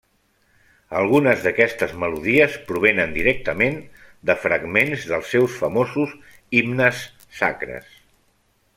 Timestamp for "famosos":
5.63-6.19